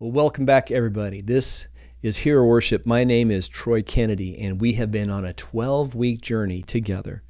Well, 0.00 0.12
welcome 0.12 0.46
back, 0.46 0.70
everybody. 0.70 1.20
This 1.20 1.66
is 2.00 2.16
Hero 2.16 2.42
Worship. 2.46 2.86
My 2.86 3.04
name 3.04 3.30
is 3.30 3.48
Troy 3.48 3.82
Kennedy, 3.82 4.38
and 4.38 4.58
we 4.58 4.72
have 4.72 4.90
been 4.90 5.10
on 5.10 5.26
a 5.26 5.34
12 5.34 5.94
week 5.94 6.22
journey 6.22 6.62
together, 6.62 7.22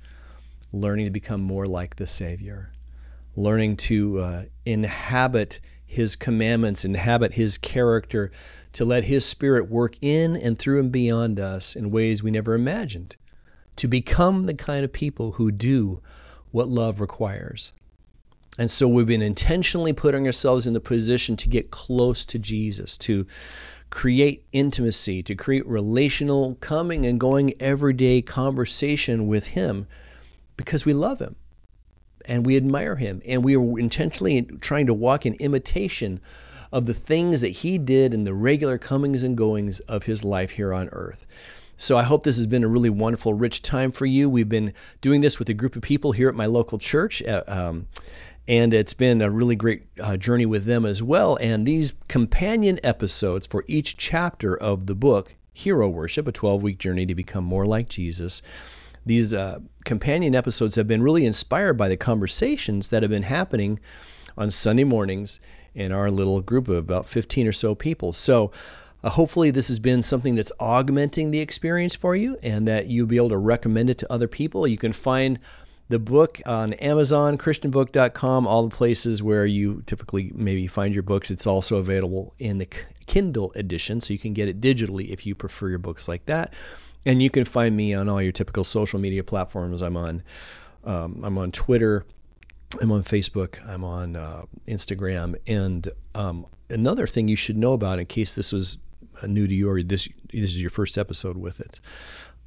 learning 0.72 1.06
to 1.06 1.10
become 1.10 1.40
more 1.40 1.66
like 1.66 1.96
the 1.96 2.06
Savior, 2.06 2.70
learning 3.34 3.76
to 3.78 4.20
uh, 4.20 4.44
inhabit 4.64 5.58
His 5.84 6.14
commandments, 6.14 6.84
inhabit 6.84 7.32
His 7.32 7.58
character, 7.58 8.30
to 8.74 8.84
let 8.84 9.02
His 9.02 9.26
Spirit 9.26 9.68
work 9.68 9.96
in 10.00 10.37
and 10.37 10.56
through 10.56 10.78
and 10.78 10.92
beyond 10.92 11.40
us 11.40 11.74
in 11.74 11.90
ways 11.90 12.22
we 12.22 12.30
never 12.30 12.54
imagined, 12.54 13.16
to 13.74 13.88
become 13.88 14.44
the 14.44 14.54
kind 14.54 14.84
of 14.84 14.92
people 14.92 15.32
who 15.32 15.50
do 15.50 16.00
what 16.52 16.68
love 16.68 17.00
requires. 17.00 17.73
And 18.61 18.70
so 18.70 18.87
we've 18.87 19.06
been 19.06 19.23
intentionally 19.23 19.95
putting 19.95 20.27
ourselves 20.27 20.66
in 20.66 20.74
the 20.74 20.83
position 20.83 21.34
to 21.34 21.48
get 21.48 21.70
close 21.70 22.27
to 22.27 22.38
Jesus, 22.38 22.98
to 22.98 23.27
create 23.88 24.45
intimacy, 24.52 25.23
to 25.23 25.34
create 25.34 25.66
relational, 25.66 26.56
coming 26.56 27.06
and 27.06 27.18
going 27.18 27.54
everyday 27.59 28.20
conversation 28.20 29.27
with 29.27 29.46
Him 29.46 29.87
because 30.59 30.84
we 30.84 30.92
love 30.92 31.20
Him 31.20 31.37
and 32.27 32.45
we 32.45 32.54
admire 32.59 32.96
Him. 32.96 33.23
And 33.24 33.42
we 33.42 33.56
are 33.56 33.78
intentionally 33.78 34.42
trying 34.60 34.84
to 34.88 34.95
walk 34.95 35.24
in 35.24 35.37
imitation 35.37 36.20
of 36.70 36.84
the 36.84 36.92
things 36.92 37.40
that 37.40 37.48
He 37.48 37.79
did 37.79 38.12
in 38.12 38.24
the 38.24 38.34
regular 38.34 38.77
comings 38.77 39.23
and 39.23 39.38
goings 39.38 39.80
of 39.80 40.02
His 40.02 40.23
life 40.23 40.51
here 40.51 40.74
on 40.74 40.90
earth. 40.92 41.27
So 41.79 41.96
I 41.96 42.02
hope 42.02 42.24
this 42.24 42.37
has 42.37 42.46
been 42.46 42.62
a 42.62 42.68
really 42.68 42.90
wonderful, 42.90 43.32
rich 43.32 43.62
time 43.62 43.90
for 43.90 44.04
you. 44.04 44.29
We've 44.29 44.51
been 44.51 44.74
doing 45.01 45.23
this 45.23 45.38
with 45.38 45.48
a 45.48 45.54
group 45.54 45.77
of 45.77 45.80
people 45.80 46.12
here 46.12 46.29
at 46.29 46.34
my 46.34 46.45
local 46.45 46.79
church. 46.79 47.23
Um, 47.23 47.87
and 48.50 48.74
it's 48.74 48.95
been 48.95 49.22
a 49.22 49.30
really 49.30 49.54
great 49.54 49.84
uh, 50.00 50.16
journey 50.16 50.45
with 50.45 50.64
them 50.64 50.84
as 50.84 51.04
well. 51.04 51.36
And 51.40 51.64
these 51.64 51.92
companion 52.09 52.80
episodes 52.82 53.46
for 53.46 53.64
each 53.68 53.96
chapter 53.96 54.56
of 54.56 54.86
the 54.86 54.95
book, 54.96 55.36
Hero 55.52 55.88
Worship, 55.88 56.26
a 56.26 56.32
12 56.32 56.60
week 56.60 56.78
journey 56.78 57.06
to 57.06 57.15
become 57.15 57.45
more 57.45 57.65
like 57.65 57.88
Jesus, 57.88 58.43
these 59.06 59.32
uh, 59.32 59.60
companion 59.84 60.34
episodes 60.34 60.74
have 60.74 60.88
been 60.88 61.01
really 61.01 61.26
inspired 61.26 61.74
by 61.74 61.88
the 61.88 61.96
conversations 61.96 62.88
that 62.88 63.04
have 63.04 63.10
been 63.10 63.23
happening 63.23 63.78
on 64.37 64.51
Sunday 64.51 64.83
mornings 64.83 65.39
in 65.73 65.93
our 65.93 66.11
little 66.11 66.41
group 66.41 66.67
of 66.67 66.77
about 66.77 67.09
15 67.09 67.47
or 67.47 67.53
so 67.53 67.77
people. 67.77 68.12
So, 68.12 68.51
uh, 69.03 69.11
hopefully, 69.11 69.53
this 69.53 69.69
has 69.69 69.78
been 69.78 70.03
something 70.03 70.34
that's 70.34 70.53
augmenting 70.59 71.31
the 71.31 71.39
experience 71.39 71.95
for 71.95 72.17
you 72.17 72.37
and 72.43 72.67
that 72.67 72.89
you'll 72.89 73.06
be 73.06 73.17
able 73.17 73.31
to 73.31 73.39
recommend 73.39 73.91
it 73.91 73.98
to 73.98 74.12
other 74.12 74.28
people. 74.28 74.67
You 74.67 74.77
can 74.77 74.93
find 74.93 75.39
the 75.91 75.99
book 75.99 76.41
on 76.47 76.73
Amazon, 76.75 77.37
ChristianBook.com, 77.37 78.47
all 78.47 78.69
the 78.69 78.75
places 78.75 79.25
where 79.25 79.45
you 79.45 79.83
typically 79.87 80.31
maybe 80.37 80.69
find 80.69 80.95
your 80.95 81.03
books. 81.03 81.33
It's 81.33 81.49
also 81.49 81.79
available 81.79 82.33
in 82.39 82.59
the 82.59 82.69
Kindle 83.07 83.53
edition, 83.57 84.01
so 84.01 84.13
you 84.13 84.19
can 84.19 84.33
get 84.33 84.47
it 84.47 84.61
digitally 84.61 85.11
if 85.11 85.27
you 85.27 85.35
prefer 85.35 85.69
your 85.69 85.81
books 85.81 86.07
like 86.07 86.27
that. 86.27 86.55
And 87.05 87.21
you 87.21 87.29
can 87.29 87.45
find 87.45 87.77
me 87.77 87.93
on 87.93 88.09
all 88.09 88.23
your 88.23 88.31
typical 88.31 88.63
social 88.63 89.01
media 89.01 89.25
platforms. 89.25 89.83
I'm 89.83 89.97
on, 89.97 90.23
um, 90.85 91.23
I'm 91.25 91.37
on 91.37 91.51
Twitter, 91.51 92.07
I'm 92.81 92.93
on 92.93 93.03
Facebook, 93.03 93.59
I'm 93.69 93.83
on 93.83 94.15
uh, 94.15 94.45
Instagram, 94.69 95.35
and 95.49 95.91
um, 96.15 96.47
another 96.69 97.09
thing 97.09 97.27
you 97.27 97.35
should 97.35 97.57
know 97.57 97.73
about 97.73 97.99
in 97.99 98.07
case 98.07 98.37
this 98.37 98.53
was 98.53 98.79
new 99.27 99.47
to 99.47 99.55
you 99.55 99.69
or 99.69 99.83
this 99.83 100.08
this 100.33 100.50
is 100.50 100.61
your 100.61 100.70
first 100.70 100.97
episode 100.97 101.36
with 101.36 101.61
it 101.61 101.80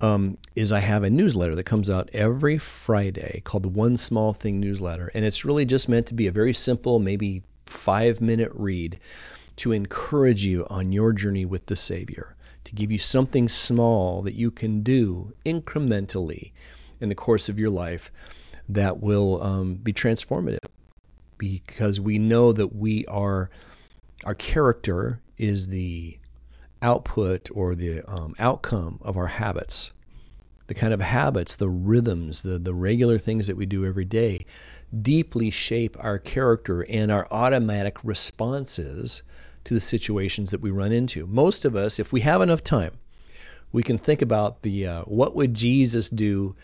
um, 0.04 0.38
is 0.56 0.72
I 0.72 0.80
have 0.80 1.04
a 1.04 1.10
newsletter 1.10 1.56
that 1.56 1.64
comes 1.64 1.90
out 1.90 2.10
every 2.14 2.58
Friday 2.58 3.42
called 3.46 3.64
the 3.64 3.70
One 3.70 3.96
Small 3.96 4.34
Thing 4.34 4.60
newsletter. 4.60 5.10
And 5.14 5.24
it's 5.24 5.46
really 5.46 5.66
just 5.66 5.88
meant 5.88 6.08
to 6.08 6.14
be 6.14 6.28
a 6.28 6.32
very 6.32 6.54
simple, 6.54 7.00
maybe 7.00 7.44
five 7.66 8.20
minute 8.20 8.52
read 8.54 9.00
to 9.56 9.72
encourage 9.72 10.46
you 10.46 10.68
on 10.70 10.92
your 10.92 11.14
journey 11.14 11.46
with 11.46 11.68
the 11.68 11.78
Savior, 11.78 12.36
to 12.66 12.76
give 12.76 12.92
you 12.92 13.00
something 13.00 13.48
small 13.48 14.22
that 14.24 14.34
you 14.34 14.52
can 14.52 14.84
do 14.84 15.34
incrementally 15.46 16.52
in 17.00 17.08
the 17.08 17.16
course 17.16 17.48
of 17.48 17.58
your 17.58 17.70
life 17.70 18.12
that 18.68 19.00
will 19.00 19.42
um, 19.42 19.76
be 19.76 19.94
transformative. 19.94 20.58
Because 21.38 22.02
we 22.02 22.18
know 22.18 22.52
that 22.52 22.76
we 22.76 23.06
are, 23.06 23.50
our 24.26 24.36
character 24.36 25.22
is 25.38 25.68
the 25.70 26.18
output 26.84 27.50
or 27.54 27.74
the 27.74 28.04
um, 28.04 28.36
outcome 28.38 29.00
of 29.02 29.18
our 29.18 29.28
habits, 29.28 29.92
the 30.68 30.74
kind 30.74 30.94
of 30.94 31.02
habits, 31.02 31.56
the 31.56 31.70
rhythms, 31.70 32.44
the, 32.44 32.60
the 32.60 32.74
regular 32.74 33.18
things 33.18 33.48
that 33.48 33.58
we 33.58 33.66
do 33.66 33.86
every 33.86 34.06
day, 34.06 34.46
deeply 35.02 35.50
shape 35.50 35.98
our 36.00 36.20
character 36.20 36.86
and 36.88 37.12
our 37.12 37.28
automatic 37.32 37.98
responses 38.04 39.24
to 39.64 39.74
the 39.74 39.80
situations 39.80 40.52
that 40.52 40.62
we 40.62 40.70
run 40.70 40.92
into. 40.92 41.26
Most 41.26 41.66
of 41.66 41.76
us, 41.76 42.00
if 42.00 42.12
we 42.12 42.22
have 42.22 42.42
enough 42.42 42.64
time, 42.64 42.92
we 43.72 43.82
can 43.82 43.98
think 43.98 44.22
about 44.22 44.62
the 44.62 44.86
uh, 44.86 45.02
what 45.04 45.36
would 45.36 45.54
Jesus 45.54 46.10
do 46.10 46.56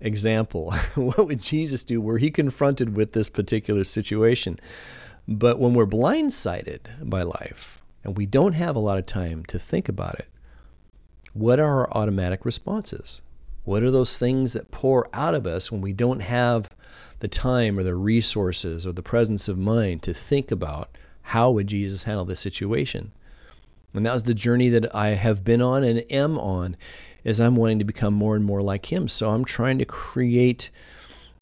example. 0.00 0.72
what 0.94 1.26
would 1.26 1.40
Jesus 1.40 1.84
do 1.84 2.00
were 2.00 2.18
he 2.18 2.30
confronted 2.30 2.96
with 2.96 3.12
this 3.12 3.28
particular 3.28 3.84
situation? 3.84 4.58
But 5.28 5.58
when 5.58 5.74
we're 5.74 5.86
blindsided 5.86 7.08
by 7.08 7.22
life, 7.22 7.82
and 8.06 8.16
we 8.16 8.24
don't 8.24 8.52
have 8.52 8.76
a 8.76 8.80
lot 8.80 8.98
of 8.98 9.04
time 9.04 9.44
to 9.46 9.58
think 9.58 9.88
about 9.88 10.14
it, 10.14 10.28
what 11.32 11.58
are 11.58 11.80
our 11.80 11.90
automatic 11.90 12.44
responses? 12.44 13.20
What 13.64 13.82
are 13.82 13.90
those 13.90 14.16
things 14.16 14.52
that 14.52 14.70
pour 14.70 15.08
out 15.12 15.34
of 15.34 15.44
us 15.44 15.72
when 15.72 15.80
we 15.80 15.92
don't 15.92 16.20
have 16.20 16.70
the 17.18 17.26
time 17.26 17.76
or 17.76 17.82
the 17.82 17.96
resources 17.96 18.86
or 18.86 18.92
the 18.92 19.02
presence 19.02 19.48
of 19.48 19.58
mind 19.58 20.04
to 20.04 20.14
think 20.14 20.52
about 20.52 20.88
how 21.22 21.50
would 21.50 21.66
Jesus 21.66 22.04
handle 22.04 22.24
this 22.24 22.38
situation? 22.38 23.10
And 23.92 24.06
that 24.06 24.12
was 24.12 24.22
the 24.22 24.34
journey 24.34 24.68
that 24.68 24.94
I 24.94 25.14
have 25.14 25.42
been 25.42 25.60
on 25.60 25.82
and 25.82 26.04
am 26.08 26.38
on 26.38 26.76
as 27.24 27.40
I'm 27.40 27.56
wanting 27.56 27.80
to 27.80 27.84
become 27.84 28.14
more 28.14 28.36
and 28.36 28.44
more 28.44 28.62
like 28.62 28.92
him. 28.92 29.08
So 29.08 29.30
I'm 29.30 29.44
trying 29.44 29.78
to 29.78 29.84
create 29.84 30.70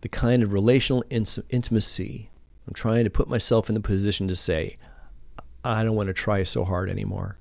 the 0.00 0.08
kind 0.08 0.42
of 0.42 0.54
relational 0.54 1.04
intimacy. 1.10 2.30
I'm 2.66 2.72
trying 2.72 3.04
to 3.04 3.10
put 3.10 3.28
myself 3.28 3.68
in 3.68 3.74
the 3.74 3.82
position 3.82 4.28
to 4.28 4.36
say, 4.36 4.78
I 5.64 5.82
don't 5.82 5.96
want 5.96 6.08
to 6.08 6.14
try 6.14 6.42
so 6.42 6.64
hard 6.64 6.90
anymore. 6.90 7.38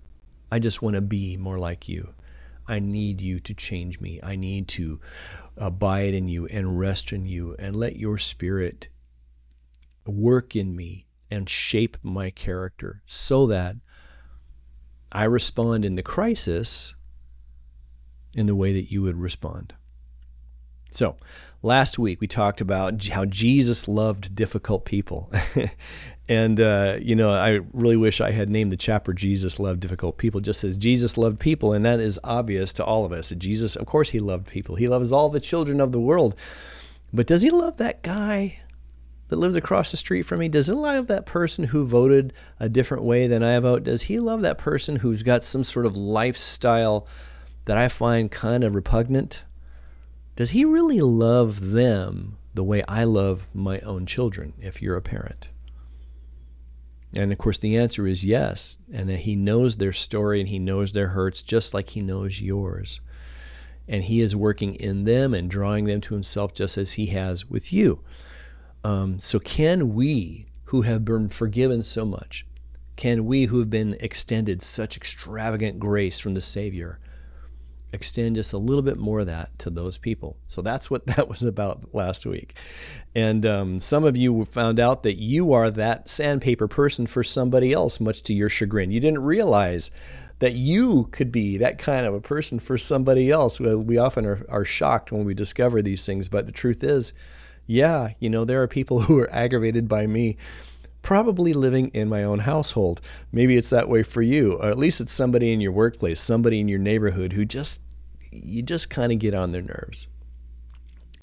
I 0.51 0.59
just 0.59 0.81
want 0.81 0.95
to 0.95 1.01
be 1.01 1.35
more 1.35 1.57
like 1.57 1.89
you. 1.89 2.13
I 2.67 2.79
need 2.79 3.19
you 3.19 3.39
to 3.41 3.53
change 3.53 3.99
me. 3.99 4.19
I 4.23 4.37
need 4.37 4.69
to 4.69 5.01
abide 5.57 6.13
in 6.13 6.29
you 6.29 6.45
and 6.47 6.79
rest 6.79 7.11
in 7.11 7.25
you 7.25 7.55
and 7.59 7.75
let 7.75 7.97
your 7.97 8.17
spirit 8.17 8.87
work 10.05 10.55
in 10.55 10.75
me 10.75 11.05
and 11.29 11.49
shape 11.49 11.97
my 12.01 12.29
character 12.29 13.01
so 13.05 13.47
that 13.47 13.75
I 15.11 15.25
respond 15.25 15.83
in 15.83 15.95
the 15.95 16.03
crisis 16.03 16.95
in 18.35 18.45
the 18.45 18.55
way 18.55 18.73
that 18.73 18.91
you 18.91 19.01
would 19.01 19.17
respond. 19.17 19.73
So, 20.93 21.15
last 21.61 21.97
week 21.97 22.21
we 22.21 22.27
talked 22.27 22.61
about 22.61 23.07
how 23.07 23.25
Jesus 23.25 23.87
loved 23.87 24.35
difficult 24.35 24.85
people. 24.85 25.31
And, 26.29 26.61
uh, 26.61 26.97
you 27.01 27.15
know, 27.15 27.31
I 27.31 27.59
really 27.73 27.97
wish 27.97 28.21
I 28.21 28.31
had 28.31 28.49
named 28.49 28.71
the 28.71 28.77
chapter 28.77 29.11
Jesus 29.11 29.59
Loved 29.59 29.81
Difficult 29.81 30.17
People 30.17 30.39
just 30.39 30.63
as 30.63 30.77
Jesus 30.77 31.17
loved 31.17 31.39
people. 31.39 31.73
And 31.73 31.85
that 31.85 31.99
is 31.99 32.19
obvious 32.23 32.71
to 32.73 32.85
all 32.85 33.03
of 33.03 33.11
us. 33.11 33.29
Jesus, 33.37 33.75
of 33.75 33.85
course, 33.85 34.11
he 34.11 34.19
loved 34.19 34.47
people. 34.47 34.75
He 34.75 34.87
loves 34.87 35.11
all 35.11 35.29
the 35.29 35.41
children 35.41 35.81
of 35.81 35.91
the 35.91 35.99
world. 35.99 36.35
But 37.11 37.27
does 37.27 37.41
he 37.41 37.49
love 37.49 37.77
that 37.77 38.03
guy 38.03 38.59
that 39.27 39.35
lives 39.35 39.57
across 39.57 39.91
the 39.91 39.97
street 39.97 40.23
from 40.23 40.39
me? 40.39 40.47
Does 40.47 40.67
he 40.67 40.73
love 40.73 41.07
that 41.07 41.25
person 41.25 41.65
who 41.65 41.85
voted 41.85 42.31
a 42.57 42.69
different 42.69 43.03
way 43.03 43.27
than 43.27 43.43
I 43.43 43.59
vote? 43.59 43.83
Does 43.83 44.03
he 44.03 44.19
love 44.19 44.41
that 44.43 44.57
person 44.57 44.97
who's 44.97 45.23
got 45.23 45.43
some 45.43 45.65
sort 45.65 45.85
of 45.85 45.97
lifestyle 45.97 47.05
that 47.65 47.77
I 47.77 47.89
find 47.89 48.31
kind 48.31 48.63
of 48.63 48.75
repugnant? 48.75 49.43
Does 50.35 50.51
he 50.51 50.65
really 50.65 51.01
love 51.01 51.71
them 51.71 52.37
the 52.53 52.63
way 52.63 52.83
I 52.87 53.03
love 53.03 53.47
my 53.53 53.79
own 53.81 54.05
children 54.05 54.53
if 54.59 54.81
you're 54.81 54.97
a 54.97 55.01
parent? 55.01 55.49
And 57.15 57.31
of 57.31 57.37
course, 57.37 57.59
the 57.59 57.77
answer 57.77 58.07
is 58.07 58.25
yes. 58.25 58.79
And 58.91 59.09
that 59.09 59.19
he 59.19 59.35
knows 59.35 59.77
their 59.77 59.93
story 59.93 60.39
and 60.39 60.49
he 60.49 60.59
knows 60.59 60.91
their 60.91 61.09
hurts 61.09 61.43
just 61.43 61.73
like 61.73 61.89
he 61.89 62.01
knows 62.01 62.41
yours. 62.41 63.01
And 63.87 64.05
he 64.05 64.21
is 64.21 64.35
working 64.35 64.75
in 64.75 65.03
them 65.03 65.33
and 65.33 65.49
drawing 65.49 65.85
them 65.85 66.01
to 66.01 66.13
himself 66.13 66.53
just 66.53 66.77
as 66.77 66.93
he 66.93 67.07
has 67.07 67.49
with 67.49 67.71
you. 67.71 67.99
Um, 68.83 69.19
so, 69.19 69.39
can 69.39 69.93
we 69.93 70.47
who 70.65 70.81
have 70.81 71.05
been 71.05 71.29
forgiven 71.29 71.83
so 71.83 72.03
much, 72.03 72.47
can 72.95 73.25
we 73.25 73.45
who 73.45 73.59
have 73.59 73.69
been 73.69 73.95
extended 73.99 74.61
such 74.61 74.97
extravagant 74.97 75.79
grace 75.79 76.17
from 76.17 76.33
the 76.33 76.41
Savior, 76.41 76.99
extend 77.93 78.35
just 78.35 78.51
a 78.51 78.57
little 78.57 78.81
bit 78.81 78.97
more 78.97 79.21
of 79.21 79.27
that 79.27 79.57
to 79.59 79.69
those 79.69 79.97
people. 79.97 80.35
So 80.47 80.61
that's 80.61 80.89
what 80.89 81.05
that 81.07 81.29
was 81.29 81.43
about 81.43 81.93
last 81.93 82.25
week. 82.25 82.53
And 83.15 83.45
um, 83.45 83.79
some 83.79 84.03
of 84.03 84.17
you 84.17 84.45
found 84.45 84.79
out 84.79 85.03
that 85.03 85.21
you 85.21 85.53
are 85.53 85.69
that 85.71 86.09
sandpaper 86.09 86.67
person 86.67 87.05
for 87.05 87.23
somebody 87.23 87.71
else, 87.71 87.99
much 87.99 88.23
to 88.23 88.33
your 88.33 88.49
chagrin. 88.49 88.91
You 88.91 88.99
didn't 88.99 89.23
realize 89.23 89.91
that 90.39 90.53
you 90.53 91.07
could 91.11 91.31
be 91.31 91.57
that 91.57 91.77
kind 91.77 92.05
of 92.05 92.13
a 92.13 92.19
person 92.19 92.59
for 92.59 92.77
somebody 92.77 93.31
else. 93.31 93.59
We 93.59 93.97
often 93.97 94.25
are, 94.25 94.45
are 94.49 94.65
shocked 94.65 95.11
when 95.11 95.23
we 95.23 95.33
discover 95.33 95.81
these 95.81 96.05
things, 96.05 96.27
but 96.27 96.47
the 96.47 96.51
truth 96.51 96.83
is, 96.83 97.13
yeah, 97.65 98.09
you 98.19 98.29
know, 98.29 98.43
there 98.43 98.61
are 98.61 98.67
people 98.67 99.01
who 99.03 99.19
are 99.19 99.31
aggravated 99.31 99.87
by 99.87 100.07
me 100.07 100.37
probably 101.03 101.53
living 101.53 101.89
in 101.89 102.09
my 102.09 102.23
own 102.23 102.39
household. 102.39 103.01
Maybe 103.31 103.57
it's 103.57 103.69
that 103.69 103.89
way 103.89 104.01
for 104.01 104.23
you, 104.23 104.53
or 104.53 104.69
at 104.69 104.77
least 104.77 105.01
it's 105.01 105.11
somebody 105.11 105.53
in 105.53 105.59
your 105.59 105.71
workplace, 105.71 106.19
somebody 106.19 106.59
in 106.59 106.67
your 106.67 106.79
neighborhood 106.79 107.33
who 107.33 107.45
just 107.45 107.81
you 108.31 108.63
just 108.63 108.89
kind 108.89 109.11
of 109.11 109.19
get 109.19 109.35
on 109.35 109.51
their 109.51 109.61
nerves. 109.61 110.07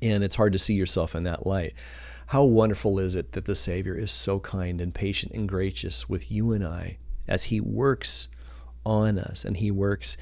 And 0.00 0.22
it's 0.22 0.36
hard 0.36 0.52
to 0.52 0.58
see 0.58 0.74
yourself 0.74 1.16
in 1.16 1.24
that 1.24 1.44
light. 1.44 1.74
How 2.26 2.44
wonderful 2.44 3.00
is 3.00 3.16
it 3.16 3.32
that 3.32 3.46
the 3.46 3.56
Savior 3.56 3.94
is 3.94 4.12
so 4.12 4.38
kind 4.38 4.80
and 4.80 4.94
patient 4.94 5.32
and 5.32 5.48
gracious 5.48 6.08
with 6.08 6.30
you 6.30 6.52
and 6.52 6.64
I 6.64 6.98
as 7.26 7.44
He 7.44 7.60
works 7.60 8.28
on 8.86 9.18
us 9.18 9.44
and 9.44 9.56
He 9.56 9.72
works 9.72 10.16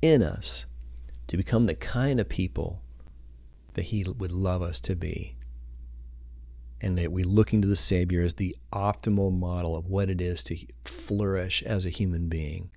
in 0.00 0.22
us 0.22 0.66
to 1.28 1.36
become 1.36 1.64
the 1.64 1.76
kind 1.76 2.18
of 2.18 2.28
people 2.28 2.82
that 3.74 3.84
He 3.84 4.04
would 4.04 4.32
love 4.32 4.62
us 4.62 4.80
to 4.80 4.96
be 4.96 5.36
and 6.82 6.98
that 6.98 7.12
we 7.12 7.22
look 7.22 7.54
into 7.54 7.68
the 7.68 7.76
Savior 7.76 8.22
as 8.22 8.34
the 8.34 8.56
optimal 8.72 9.32
model 9.32 9.76
of 9.76 9.86
what 9.86 10.10
it 10.10 10.20
is 10.20 10.42
to 10.44 10.58
flourish 10.84 11.62
as 11.62 11.86
a 11.86 11.90
human 11.90 12.28
being. 12.28 12.70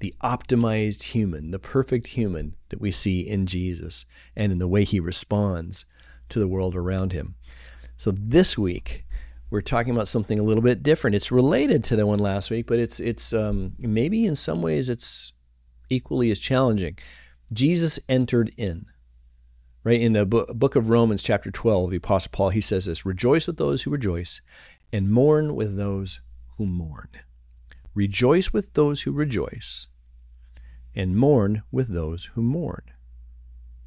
The 0.00 0.12
optimized 0.22 1.04
human, 1.04 1.52
the 1.52 1.60
perfect 1.60 2.08
human 2.08 2.56
that 2.68 2.80
we 2.80 2.90
see 2.90 3.20
in 3.20 3.46
Jesus 3.46 4.04
and 4.34 4.52
in 4.52 4.58
the 4.58 4.68
way 4.68 4.84
he 4.84 5.00
responds 5.00 5.86
to 6.28 6.40
the 6.40 6.48
world 6.48 6.74
around 6.74 7.12
him. 7.12 7.36
So 7.96 8.10
this 8.10 8.58
week, 8.58 9.04
we're 9.48 9.62
talking 9.62 9.94
about 9.94 10.08
something 10.08 10.38
a 10.38 10.42
little 10.42 10.62
bit 10.62 10.82
different. 10.82 11.14
It's 11.14 11.30
related 11.32 11.84
to 11.84 11.96
the 11.96 12.04
one 12.04 12.18
last 12.18 12.50
week, 12.50 12.66
but 12.66 12.80
it's 12.80 12.98
it's 12.98 13.32
um, 13.32 13.74
maybe 13.78 14.26
in 14.26 14.34
some 14.34 14.60
ways 14.60 14.88
it's 14.88 15.32
equally 15.88 16.32
as 16.32 16.40
challenging. 16.40 16.98
Jesus 17.52 18.00
entered 18.08 18.52
in 18.56 18.86
right? 19.86 20.00
In 20.00 20.14
the 20.14 20.26
book 20.26 20.74
of 20.74 20.90
Romans, 20.90 21.22
chapter 21.22 21.52
12, 21.52 21.90
the 21.90 21.96
Apostle 21.98 22.30
Paul, 22.32 22.48
he 22.50 22.60
says 22.60 22.86
this 22.86 23.06
Rejoice 23.06 23.46
with 23.46 23.56
those 23.56 23.84
who 23.84 23.90
rejoice, 23.90 24.40
and 24.92 25.12
mourn 25.12 25.54
with 25.54 25.76
those 25.76 26.20
who 26.58 26.66
mourn. 26.66 27.08
Rejoice 27.94 28.52
with 28.52 28.74
those 28.74 29.02
who 29.02 29.12
rejoice, 29.12 29.86
and 30.96 31.16
mourn 31.16 31.62
with 31.70 31.94
those 31.94 32.30
who 32.34 32.42
mourn. 32.42 32.82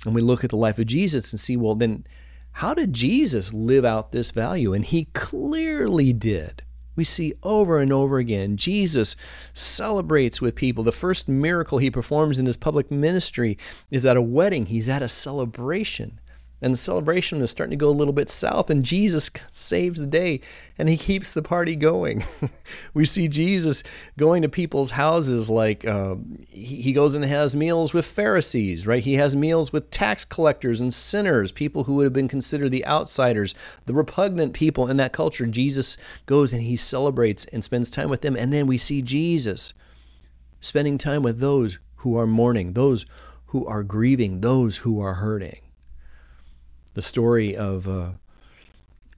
And 0.05 0.15
we 0.15 0.21
look 0.21 0.45
at 0.45 0.51
the 0.51 0.55
life 0.55 0.79
of 0.79 0.85
Jesus 0.85 1.33
and 1.33 1.39
see, 1.39 1.57
well, 1.57 1.75
then, 1.75 2.07
how 2.53 2.73
did 2.73 2.93
Jesus 2.93 3.53
live 3.53 3.83
out 3.83 4.13
this 4.13 4.31
value? 4.31 4.73
And 4.73 4.85
he 4.85 5.09
clearly 5.13 6.13
did. 6.13 6.63
We 6.95 7.03
see 7.03 7.33
over 7.43 7.79
and 7.79 7.93
over 7.93 8.17
again 8.17 8.57
Jesus 8.57 9.15
celebrates 9.53 10.41
with 10.41 10.55
people. 10.55 10.83
The 10.83 10.91
first 10.91 11.29
miracle 11.29 11.77
he 11.77 11.89
performs 11.89 12.39
in 12.39 12.45
his 12.45 12.57
public 12.57 12.91
ministry 12.91 13.57
is 13.89 14.05
at 14.05 14.17
a 14.17 14.21
wedding, 14.21 14.67
he's 14.67 14.89
at 14.89 15.01
a 15.01 15.09
celebration 15.09 16.19
and 16.61 16.73
the 16.73 16.77
celebration 16.77 17.41
is 17.41 17.49
starting 17.49 17.71
to 17.71 17.83
go 17.83 17.89
a 17.89 17.91
little 17.91 18.13
bit 18.13 18.29
south 18.29 18.69
and 18.69 18.83
jesus 18.83 19.29
saves 19.51 19.99
the 19.99 20.07
day 20.07 20.41
and 20.77 20.87
he 20.87 20.95
keeps 20.95 21.33
the 21.33 21.41
party 21.41 21.75
going. 21.75 22.23
We 22.93 23.05
see 23.05 23.27
jesus 23.27 23.83
going 24.17 24.41
to 24.43 24.49
people's 24.49 24.91
houses 24.91 25.49
like 25.49 25.87
um, 25.87 26.45
he, 26.47 26.81
he 26.81 26.93
goes 26.93 27.15
and 27.15 27.25
has 27.25 27.55
meals 27.55 27.93
with 27.93 28.05
pharisees 28.05 28.85
right? 28.85 29.03
He 29.03 29.15
has 29.15 29.35
meals 29.35 29.73
with 29.73 29.91
tax 29.91 30.23
collectors 30.23 30.79
and 30.79 30.93
sinners 30.93 31.51
people 31.51 31.85
who 31.85 31.95
would 31.95 32.05
have 32.05 32.13
been 32.13 32.27
considered 32.27 32.69
the 32.69 32.85
outsiders 32.85 33.55
the 33.85 33.93
repugnant 33.93 34.53
people 34.53 34.87
in 34.87 34.97
that 34.97 35.13
culture. 35.13 35.45
Jesus 35.47 35.97
goes 36.25 36.53
and 36.53 36.61
he 36.61 36.75
celebrates 36.75 37.45
and 37.45 37.63
spends 37.63 37.89
time 37.89 38.09
with 38.09 38.21
them 38.21 38.35
and 38.35 38.53
then 38.53 38.67
we 38.67 38.77
see 38.77 39.01
jesus 39.01 39.73
spending 40.61 40.97
time 40.97 41.23
with 41.23 41.39
those 41.39 41.79
who 41.97 42.17
are 42.17 42.27
mourning 42.27 42.73
those 42.73 43.05
who 43.47 43.65
are 43.65 43.83
grieving 43.83 44.41
those 44.41 44.77
who 44.77 45.01
are 45.01 45.15
hurting 45.15 45.59
the 46.93 47.01
story 47.01 47.55
of 47.55 47.87
uh, 47.87 48.11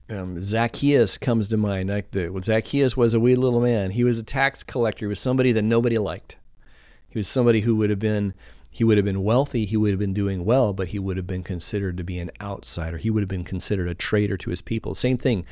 um, 0.08 0.40
Zacchaeus 0.40 1.18
comes 1.18 1.48
to 1.48 1.56
mind. 1.56 1.88
Like 1.88 2.10
the, 2.10 2.28
well, 2.28 2.42
Zacchaeus 2.42 2.96
was 2.96 3.14
a 3.14 3.20
wee 3.20 3.34
little 3.34 3.60
man. 3.60 3.92
He 3.92 4.04
was 4.04 4.18
a 4.18 4.24
tax 4.24 4.62
collector. 4.62 5.06
He 5.06 5.08
was 5.08 5.20
somebody 5.20 5.52
that 5.52 5.62
nobody 5.62 5.98
liked. 5.98 6.36
He 7.08 7.18
was 7.18 7.28
somebody 7.28 7.60
who 7.60 7.76
would 7.76 7.90
have 7.90 7.98
been 7.98 8.34
he 8.74 8.84
would 8.84 8.96
have 8.96 9.04
been 9.04 9.22
wealthy. 9.22 9.66
He 9.66 9.76
would 9.76 9.90
have 9.90 9.98
been 9.98 10.14
doing 10.14 10.46
well, 10.46 10.72
but 10.72 10.88
he 10.88 10.98
would 10.98 11.18
have 11.18 11.26
been 11.26 11.42
considered 11.42 11.98
to 11.98 12.04
be 12.04 12.18
an 12.18 12.30
outsider. 12.40 12.96
He 12.96 13.10
would 13.10 13.20
have 13.20 13.28
been 13.28 13.44
considered 13.44 13.86
a 13.86 13.94
traitor 13.94 14.38
to 14.38 14.48
his 14.48 14.62
people. 14.62 14.94
Same 14.94 15.18
thing 15.18 15.44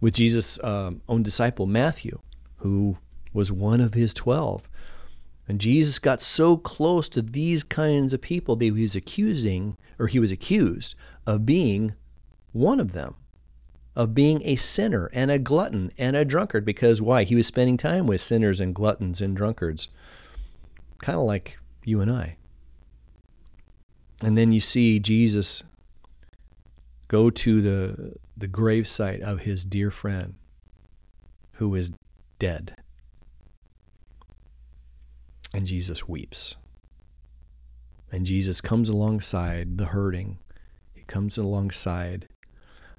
with 0.00 0.14
Jesus' 0.14 0.62
um, 0.64 1.00
own 1.08 1.22
disciple 1.22 1.66
Matthew, 1.66 2.18
who 2.58 2.98
was 3.32 3.52
one 3.52 3.80
of 3.80 3.94
his 3.94 4.12
twelve. 4.12 4.68
And 5.46 5.60
Jesus 5.60 5.98
got 5.98 6.20
so 6.20 6.56
close 6.56 7.08
to 7.10 7.22
these 7.22 7.62
kinds 7.62 8.12
of 8.12 8.20
people 8.20 8.56
that 8.56 8.64
he 8.64 8.70
was 8.70 8.96
accusing, 8.96 9.76
or 9.98 10.06
he 10.06 10.18
was 10.18 10.30
accused 10.30 10.94
of 11.26 11.44
being 11.44 11.94
one 12.52 12.80
of 12.80 12.92
them, 12.92 13.14
of 13.94 14.14
being 14.14 14.40
a 14.44 14.56
sinner 14.56 15.10
and 15.12 15.30
a 15.30 15.38
glutton 15.38 15.90
and 15.98 16.16
a 16.16 16.24
drunkard. 16.24 16.64
Because 16.64 17.02
why? 17.02 17.24
He 17.24 17.34
was 17.34 17.46
spending 17.46 17.76
time 17.76 18.06
with 18.06 18.20
sinners 18.20 18.58
and 18.58 18.74
gluttons 18.74 19.20
and 19.20 19.36
drunkards, 19.36 19.88
kind 21.02 21.18
of 21.18 21.24
like 21.24 21.58
you 21.84 22.00
and 22.00 22.10
I. 22.10 22.36
And 24.22 24.38
then 24.38 24.52
you 24.52 24.60
see 24.60 24.98
Jesus 24.98 25.62
go 27.08 27.28
to 27.28 27.60
the, 27.60 28.14
the 28.36 28.48
gravesite 28.48 29.20
of 29.20 29.40
his 29.40 29.64
dear 29.64 29.90
friend 29.90 30.34
who 31.54 31.74
is 31.74 31.92
dead. 32.38 32.74
And 35.54 35.66
Jesus 35.66 36.06
weeps. 36.06 36.56
And 38.12 38.26
Jesus 38.26 38.60
comes 38.60 38.88
alongside 38.88 39.78
the 39.78 39.86
hurting 39.86 40.38
he 41.04 41.12
comes 41.12 41.36
alongside 41.36 42.28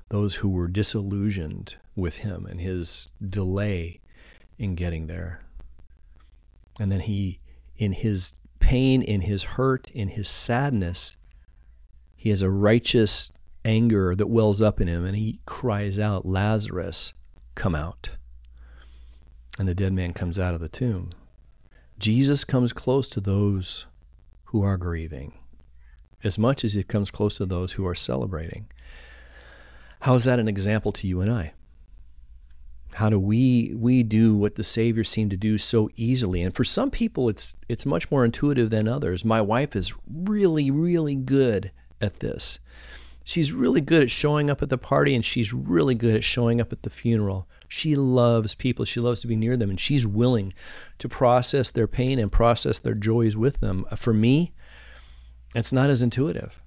those 0.10 0.36
who 0.36 0.50
were 0.50 0.68
disillusioned 0.68 1.76
with 1.96 2.18
him 2.18 2.46
and 2.46 2.62
his 2.62 3.10
delay 3.28 4.00
in 4.60 4.76
getting 4.76 5.08
there. 5.08 5.42
And 6.80 6.92
then 6.92 7.00
he, 7.00 7.40
in 7.78 7.94
his 7.94 8.38
pain, 8.60 9.02
in 9.02 9.22
his 9.22 9.44
hurt, 9.44 9.90
in 9.92 10.10
his 10.10 10.30
sadness, 10.30 11.16
he 12.16 12.30
has 12.30 12.44
a 12.44 12.50
righteous 12.50 13.32
anger 13.64 14.14
that 14.14 14.28
wells 14.28 14.62
up 14.62 14.80
in 14.80 14.88
him 14.88 15.04
and 15.04 15.16
he 15.16 15.40
cries 15.48 15.98
out, 15.98 16.28
Lazarus, 16.28 17.14
come 17.56 17.74
out. 17.74 18.18
And 19.58 19.68
the 19.68 19.74
dead 19.74 19.94
man 19.94 20.14
comes 20.14 20.38
out 20.38 20.54
of 20.54 20.62
the 20.62 20.70
tomb. 20.70 21.12
Jesus 21.98 22.44
comes 22.44 22.74
close 22.74 23.08
to 23.10 23.22
those 23.22 23.86
who 24.46 24.62
are 24.64 24.78
grieving 24.78 25.34
as 26.24 26.38
much 26.38 26.66
as 26.66 26.74
he 26.74 26.84
comes 26.84 27.12
close 27.12 27.38
to 27.38 27.46
those 27.46 27.74
who 27.74 27.86
are 27.86 27.96
celebrating. 27.96 28.66
How 30.02 30.16
is 30.16 30.24
that 30.26 30.40
an 30.40 30.48
example 30.48 30.92
to 30.94 31.08
you 31.08 31.22
and 31.22 31.32
I? 31.32 31.54
How 32.96 33.10
do 33.10 33.20
we 33.20 33.74
we 33.76 34.04
do 34.04 34.36
what 34.36 34.56
the 34.56 34.64
Savior 34.64 35.04
seemed 35.04 35.32
to 35.32 35.38
do 35.38 35.58
so 35.58 35.90
easily? 35.96 36.42
And 36.42 36.56
for 36.56 36.64
some 36.64 36.90
people 36.90 37.30
it's 37.30 37.58
it's 37.70 37.86
much 37.86 38.10
more 38.10 38.26
intuitive 38.26 38.70
than 38.70 38.88
others. 38.88 39.24
My 39.24 39.42
wife 39.42 39.76
is 39.76 39.94
really, 40.10 40.72
really 40.72 41.16
good 41.16 41.72
at 42.02 42.20
this. 42.20 42.60
She's 43.24 43.52
really 43.52 43.82
good 43.82 44.04
at 44.04 44.12
showing 44.12 44.50
up 44.50 44.62
at 44.62 44.70
the 44.70 44.78
party 44.78 45.16
and 45.16 45.26
she's 45.26 45.54
really 45.54 45.96
good 45.96 46.16
at 46.16 46.24
showing 46.24 46.62
up 46.62 46.72
at 46.72 46.84
the 46.84 46.90
funeral. 46.90 47.48
She 47.68 47.96
loves 47.96 48.56
people. 48.56 48.86
She 48.86 49.00
loves 49.00 49.22
to 49.22 49.28
be 49.28 49.36
near 49.36 49.58
them 49.58 49.70
and 49.70 49.80
she's 49.80 50.06
willing 50.06 50.54
to 51.00 51.10
process 51.10 51.72
their 51.72 51.88
pain 51.88 52.20
and 52.20 52.32
process 52.32 52.80
their 52.80 52.94
joys 52.94 53.36
with 53.36 53.60
them. 53.60 53.86
Uh, 53.92 53.96
for 53.96 54.14
me, 54.14 54.54
it's 55.54 55.74
not 55.74 55.90
as 55.90 56.02
intuitive. 56.02 56.62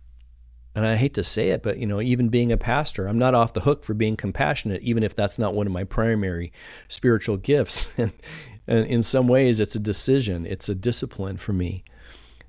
And 0.74 0.86
I 0.86 0.96
hate 0.96 1.14
to 1.14 1.24
say 1.24 1.48
it, 1.48 1.62
but 1.62 1.78
you 1.78 1.86
know, 1.86 2.00
even 2.00 2.28
being 2.28 2.52
a 2.52 2.56
pastor, 2.56 3.06
I'm 3.06 3.18
not 3.18 3.34
off 3.34 3.52
the 3.52 3.62
hook 3.62 3.84
for 3.84 3.94
being 3.94 4.16
compassionate, 4.16 4.82
even 4.82 5.02
if 5.02 5.16
that's 5.16 5.38
not 5.38 5.54
one 5.54 5.66
of 5.66 5.72
my 5.72 5.84
primary 5.84 6.52
spiritual 6.88 7.36
gifts. 7.36 7.86
and, 7.98 8.12
and 8.66 8.86
in 8.86 9.02
some 9.02 9.26
ways, 9.26 9.58
it's 9.58 9.74
a 9.74 9.80
decision, 9.80 10.46
it's 10.46 10.68
a 10.68 10.74
discipline 10.74 11.36
for 11.36 11.52
me 11.52 11.84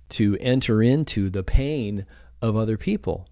to 0.10 0.38
enter 0.40 0.84
into 0.84 1.30
the 1.30 1.44
pain 1.44 2.06
of 2.42 2.56
other 2.56 2.78
people. 2.78 3.29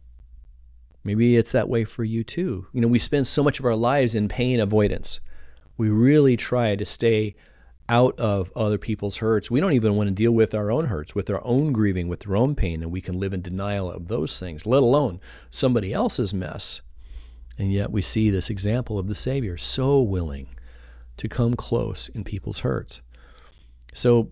Maybe 1.08 1.38
it's 1.38 1.54
that 1.54 1.70
way 1.70 1.86
for 1.86 2.04
you 2.04 2.26
too. 2.26 2.68
You 2.74 2.82
know, 2.82 2.90
we 2.90 3.00
spend 3.00 3.28
so 3.28 3.42
much 3.42 3.60
of 3.60 3.66
our 3.66 3.78
lives 3.78 4.14
in 4.14 4.28
pain 4.28 4.60
avoidance. 4.60 5.22
We 5.78 5.90
really 5.90 6.36
try 6.36 6.76
to 6.76 6.86
stay 6.86 7.38
out 7.88 8.20
of 8.20 8.52
other 8.58 8.78
people's 8.78 9.16
hurts. 9.16 9.50
We 9.50 9.62
don't 9.62 9.72
even 9.72 9.96
want 9.96 10.10
to 10.10 10.14
deal 10.14 10.34
with 10.34 10.54
our 10.54 10.70
own 10.70 10.88
hurts, 10.88 11.16
with 11.16 11.30
our 11.30 11.42
own 11.46 11.72
grieving, 11.72 12.10
with 12.10 12.28
our 12.28 12.36
own 12.36 12.56
pain, 12.56 12.84
and 12.84 12.92
we 12.92 13.00
can 13.00 13.18
live 13.18 13.32
in 13.32 13.42
denial 13.42 13.90
of 13.90 14.10
those 14.10 14.38
things, 14.38 14.66
let 14.66 14.84
alone 14.84 15.22
somebody 15.50 15.94
else's 15.94 16.34
mess. 16.34 16.82
And 17.58 17.72
yet 17.72 17.90
we 17.90 18.02
see 18.02 18.30
this 18.30 18.50
example 18.50 19.00
of 19.00 19.08
the 19.08 19.16
Savior 19.16 19.56
so 19.56 20.02
willing 20.02 20.50
to 21.16 21.30
come 21.30 21.56
close 21.56 22.10
in 22.10 22.26
people's 22.26 22.60
hurts. 22.60 23.00
So, 23.94 24.30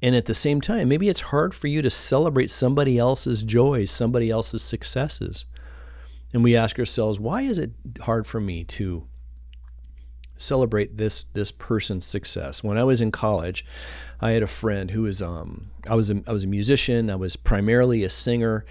and 0.00 0.16
at 0.16 0.24
the 0.24 0.32
same 0.32 0.62
time, 0.62 0.88
maybe 0.88 1.10
it's 1.10 1.20
hard 1.20 1.52
for 1.52 1.66
you 1.66 1.82
to 1.82 1.90
celebrate 1.90 2.50
somebody 2.50 2.96
else's 2.96 3.42
joys, 3.42 3.90
somebody 3.90 4.30
else's 4.30 4.62
successes. 4.62 5.44
And 6.32 6.44
we 6.44 6.56
ask 6.56 6.78
ourselves, 6.78 7.18
why 7.18 7.42
is 7.42 7.58
it 7.58 7.72
hard 8.00 8.26
for 8.26 8.40
me 8.40 8.64
to 8.64 9.08
celebrate 10.40 10.96
this 10.96 11.24
this 11.34 11.52
person's 11.52 12.04
success. 12.04 12.64
When 12.64 12.78
I 12.78 12.84
was 12.84 13.00
in 13.00 13.12
college, 13.12 13.64
I 14.20 14.32
had 14.32 14.42
a 14.42 14.48
friend 14.48 14.90
who 14.90 15.02
was 15.02 15.22
um 15.22 15.70
I 15.88 15.94
was 15.94 16.10
a 16.10 16.22
I 16.26 16.32
was 16.32 16.44
a 16.44 16.48
musician. 16.48 17.10
I 17.10 17.16
was 17.16 17.36
primarily 17.36 18.02
a 18.04 18.10
singer, 18.10 18.64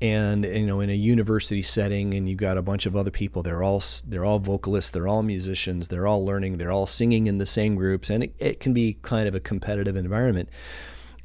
and 0.00 0.44
you 0.44 0.66
know 0.66 0.80
in 0.80 0.90
a 0.90 0.94
university 0.94 1.62
setting, 1.62 2.14
and 2.14 2.28
you've 2.28 2.38
got 2.38 2.56
a 2.56 2.62
bunch 2.62 2.86
of 2.86 2.96
other 2.96 3.10
people. 3.10 3.42
They're 3.42 3.62
all 3.62 3.82
they're 4.06 4.24
all 4.24 4.38
vocalists. 4.38 4.90
They're 4.90 5.08
all 5.08 5.22
musicians. 5.22 5.88
They're 5.88 6.06
all 6.06 6.24
learning. 6.24 6.58
They're 6.58 6.72
all 6.72 6.86
singing 6.86 7.26
in 7.26 7.38
the 7.38 7.46
same 7.46 7.74
groups, 7.76 8.10
and 8.10 8.24
it, 8.24 8.34
it 8.38 8.60
can 8.60 8.72
be 8.72 8.98
kind 9.02 9.28
of 9.28 9.34
a 9.34 9.40
competitive 9.40 9.96
environment. 9.96 10.48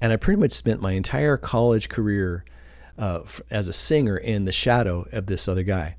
And 0.02 0.12
I 0.12 0.18
pretty 0.18 0.40
much 0.40 0.52
spent 0.52 0.82
my 0.82 0.92
entire 0.92 1.38
college 1.38 1.88
career 1.88 2.44
uh, 2.98 3.22
as 3.50 3.68
a 3.68 3.74
singer 3.74 4.18
in 4.18 4.46
the 4.46 4.52
shadow 4.52 5.08
of 5.12 5.28
this 5.28 5.48
other 5.48 5.64
guy, 5.64 5.96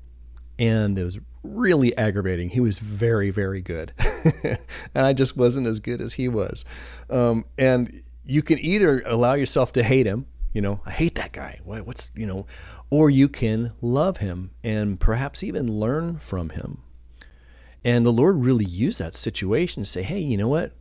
and 0.57 0.97
it 0.97 1.03
was 1.03 1.19
really 1.43 1.95
aggravating. 1.97 2.49
He 2.49 2.59
was 2.59 2.79
very, 2.79 3.29
very 3.29 3.61
good. 3.61 3.93
and 4.43 5.05
I 5.05 5.13
just 5.13 5.37
wasn't 5.37 5.67
as 5.67 5.79
good 5.79 6.01
as 6.01 6.13
he 6.13 6.27
was. 6.27 6.65
Um, 7.09 7.45
and 7.57 8.01
you 8.25 8.41
can 8.41 8.59
either 8.59 9.01
allow 9.05 9.33
yourself 9.33 9.71
to 9.73 9.83
hate 9.83 10.05
him, 10.05 10.25
you 10.53 10.61
know, 10.61 10.81
I 10.85 10.91
hate 10.91 11.15
that 11.15 11.31
guy. 11.31 11.59
What, 11.63 11.85
what's, 11.85 12.11
you 12.15 12.25
know, 12.25 12.45
or 12.89 13.09
you 13.09 13.29
can 13.29 13.73
love 13.81 14.17
him 14.17 14.51
and 14.63 14.99
perhaps 14.99 15.43
even 15.43 15.79
learn 15.79 16.17
from 16.17 16.49
him. 16.49 16.81
And 17.83 18.05
the 18.05 18.13
Lord 18.13 18.43
really 18.43 18.65
used 18.65 18.99
that 18.99 19.13
situation 19.13 19.83
to 19.83 19.89
say, 19.89 20.03
hey, 20.03 20.19
you 20.19 20.37
know 20.37 20.47
what? 20.47 20.73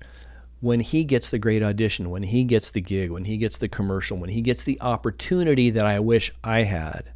When 0.60 0.80
he 0.80 1.04
gets 1.04 1.28
the 1.30 1.38
great 1.38 1.62
audition, 1.62 2.10
when 2.10 2.22
he 2.22 2.44
gets 2.44 2.70
the 2.70 2.80
gig, 2.80 3.10
when 3.10 3.26
he 3.26 3.36
gets 3.36 3.58
the 3.58 3.68
commercial, 3.68 4.16
when 4.16 4.30
he 4.30 4.40
gets 4.40 4.64
the 4.64 4.80
opportunity 4.80 5.70
that 5.70 5.84
I 5.84 6.00
wish 6.00 6.32
I 6.42 6.62
had, 6.62 7.12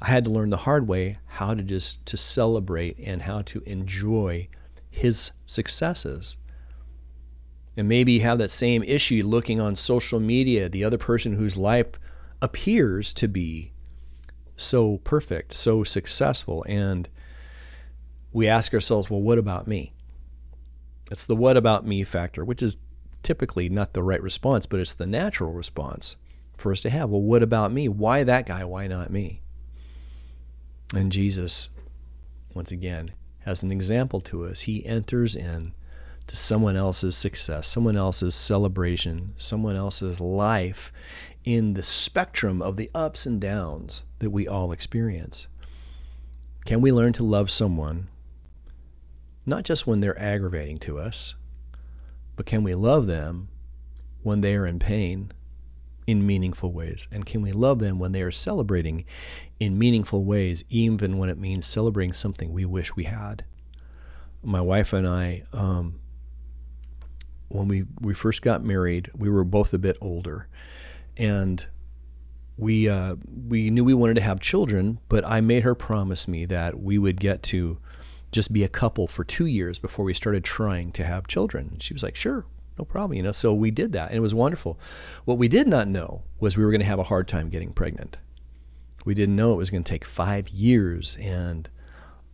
I 0.00 0.08
had 0.08 0.24
to 0.24 0.30
learn 0.30 0.50
the 0.50 0.58
hard 0.58 0.86
way 0.86 1.18
how 1.26 1.54
to 1.54 1.62
just 1.62 2.04
to 2.06 2.16
celebrate 2.16 2.98
and 2.98 3.22
how 3.22 3.42
to 3.42 3.62
enjoy 3.66 4.48
his 4.90 5.32
successes. 5.46 6.36
And 7.76 7.88
maybe 7.88 8.12
you 8.12 8.20
have 8.20 8.38
that 8.38 8.50
same 8.50 8.82
issue 8.82 9.22
looking 9.24 9.60
on 9.60 9.74
social 9.74 10.20
media, 10.20 10.68
the 10.68 10.84
other 10.84 10.98
person 10.98 11.34
whose 11.34 11.56
life 11.56 11.88
appears 12.42 13.12
to 13.14 13.28
be 13.28 13.72
so 14.56 14.98
perfect, 14.98 15.52
so 15.52 15.84
successful. 15.84 16.64
And 16.68 17.08
we 18.32 18.46
ask 18.46 18.74
ourselves, 18.74 19.08
well, 19.08 19.22
what 19.22 19.38
about 19.38 19.66
me? 19.66 19.92
It's 21.10 21.24
the 21.24 21.36
what 21.36 21.56
about 21.56 21.86
me 21.86 22.04
factor, 22.04 22.44
which 22.44 22.62
is 22.62 22.76
typically 23.22 23.68
not 23.68 23.92
the 23.92 24.02
right 24.02 24.22
response, 24.22 24.66
but 24.66 24.80
it's 24.80 24.94
the 24.94 25.06
natural 25.06 25.52
response 25.52 26.16
for 26.56 26.72
us 26.72 26.80
to 26.80 26.90
have. 26.90 27.10
Well, 27.10 27.22
what 27.22 27.42
about 27.42 27.72
me? 27.72 27.88
Why 27.88 28.24
that 28.24 28.46
guy? 28.46 28.64
Why 28.64 28.86
not 28.86 29.10
me? 29.10 29.42
And 30.94 31.12
Jesus, 31.12 31.68
once 32.54 32.70
again, 32.70 33.12
has 33.40 33.62
an 33.62 33.72
example 33.72 34.20
to 34.22 34.46
us. 34.46 34.62
He 34.62 34.84
enters 34.84 35.36
in 35.36 35.72
to 36.26 36.36
someone 36.36 36.76
else's 36.76 37.16
success, 37.16 37.66
someone 37.66 37.96
else's 37.96 38.34
celebration, 38.34 39.34
someone 39.36 39.76
else's 39.76 40.20
life 40.20 40.92
in 41.44 41.74
the 41.74 41.82
spectrum 41.82 42.60
of 42.60 42.76
the 42.76 42.90
ups 42.94 43.24
and 43.24 43.40
downs 43.40 44.02
that 44.18 44.30
we 44.30 44.46
all 44.46 44.72
experience. 44.72 45.46
Can 46.66 46.82
we 46.82 46.92
learn 46.92 47.14
to 47.14 47.22
love 47.22 47.50
someone 47.50 48.08
not 49.48 49.64
just 49.64 49.86
when 49.86 50.00
they're 50.00 50.18
aggravating 50.18 50.78
to 50.78 50.98
us, 50.98 51.34
but 52.36 52.46
can 52.46 52.62
we 52.62 52.74
love 52.74 53.06
them 53.06 53.48
when 54.22 54.40
they 54.40 54.54
are 54.54 54.66
in 54.66 54.78
pain 54.78 55.32
in 56.06 56.26
meaningful 56.26 56.72
ways? 56.72 57.08
And 57.10 57.26
can 57.26 57.42
we 57.42 57.52
love 57.52 57.78
them 57.78 57.98
when 57.98 58.12
they 58.12 58.22
are 58.22 58.30
celebrating 58.30 59.04
in 59.58 59.78
meaningful 59.78 60.24
ways, 60.24 60.64
even 60.68 61.18
when 61.18 61.28
it 61.28 61.38
means 61.38 61.66
celebrating 61.66 62.12
something 62.12 62.52
we 62.52 62.64
wish 62.64 62.94
we 62.94 63.04
had? 63.04 63.44
My 64.42 64.60
wife 64.60 64.92
and 64.92 65.06
I, 65.06 65.42
um, 65.52 65.98
when 67.48 67.66
we, 67.66 67.84
we 68.00 68.14
first 68.14 68.42
got 68.42 68.62
married, 68.62 69.10
we 69.16 69.28
were 69.28 69.44
both 69.44 69.74
a 69.74 69.78
bit 69.78 69.96
older. 70.00 70.46
And 71.16 71.66
we 72.58 72.88
uh, 72.88 73.14
we 73.46 73.70
knew 73.70 73.84
we 73.84 73.94
wanted 73.94 74.14
to 74.14 74.20
have 74.20 74.40
children, 74.40 74.98
but 75.08 75.24
I 75.24 75.40
made 75.40 75.62
her 75.62 75.74
promise 75.74 76.26
me 76.26 76.44
that 76.46 76.80
we 76.80 76.98
would 76.98 77.20
get 77.20 77.42
to 77.44 77.78
just 78.30 78.52
be 78.52 78.62
a 78.62 78.68
couple 78.68 79.06
for 79.06 79.24
two 79.24 79.46
years 79.46 79.78
before 79.78 80.04
we 80.04 80.14
started 80.14 80.44
trying 80.44 80.92
to 80.92 81.04
have 81.04 81.26
children. 81.26 81.76
she 81.80 81.94
was 81.94 82.02
like, 82.02 82.16
"Sure, 82.16 82.44
no 82.78 82.84
problem. 82.84 83.16
You 83.16 83.22
know, 83.24 83.32
so 83.32 83.52
we 83.52 83.70
did 83.70 83.92
that 83.92 84.08
and 84.08 84.16
it 84.16 84.20
was 84.20 84.34
wonderful. 84.34 84.78
What 85.24 85.38
we 85.38 85.48
did 85.48 85.66
not 85.66 85.88
know 85.88 86.22
was 86.38 86.56
we 86.56 86.64
were 86.64 86.70
going 86.70 86.80
to 86.80 86.86
have 86.86 86.98
a 86.98 87.04
hard 87.04 87.28
time 87.28 87.48
getting 87.48 87.72
pregnant. 87.72 88.18
We 89.04 89.14
didn't 89.14 89.36
know 89.36 89.52
it 89.52 89.56
was 89.56 89.70
going 89.70 89.84
to 89.84 89.90
take 89.90 90.04
five 90.04 90.48
years 90.48 91.16
and 91.20 91.68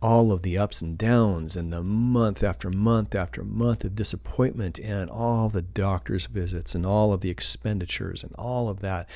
all 0.01 0.31
of 0.31 0.43
the 0.43 0.57
ups 0.57 0.81
and 0.81 0.97
downs 0.97 1.55
and 1.55 1.73
the 1.73 1.81
month 1.81 2.43
after 2.43 2.69
month 2.69 3.15
after 3.15 3.43
month 3.43 3.83
of 3.83 3.95
disappointment 3.95 4.77
and 4.79 5.09
all 5.09 5.49
the 5.49 5.61
doctor's 5.61 6.27
visits 6.27 6.75
and 6.75 6.85
all 6.85 7.11
of 7.11 7.21
the 7.21 7.29
expenditures 7.29 8.21
and 8.21 8.33
all 8.35 8.69
of 8.69 8.81
that. 8.81 9.09